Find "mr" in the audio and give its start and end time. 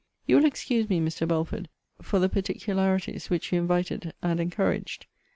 0.99-1.27